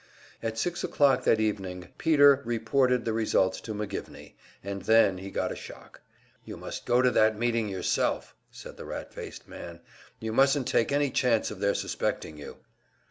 At 0.41 0.57
six 0.57 0.83
o'clock 0.83 1.25
that 1.25 1.39
evening 1.39 1.89
Peter 1.99 2.41
reported 2.43 3.05
the 3.05 3.13
results 3.13 3.61
to 3.61 3.73
McGivney, 3.75 4.33
and 4.63 4.81
then 4.81 5.19
he 5.19 5.29
got 5.29 5.51
a 5.51 5.55
shock. 5.55 6.01
"You 6.43 6.57
must 6.57 6.87
go 6.87 7.03
to 7.03 7.11
that 7.11 7.37
meeting 7.37 7.69
yourself," 7.69 8.33
said 8.49 8.77
the 8.77 8.85
rat 8.85 9.13
faced 9.13 9.47
man. 9.47 9.79
"You 10.19 10.33
mustn't 10.33 10.65
take 10.65 10.91
any 10.91 11.11
chance 11.11 11.51
of 11.51 11.59
their 11.59 11.75
suspecting 11.75 12.39
you." 12.39 12.57